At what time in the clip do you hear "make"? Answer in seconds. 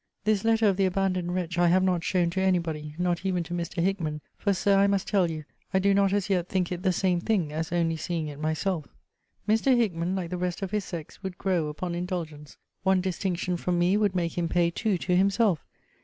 14.15-14.39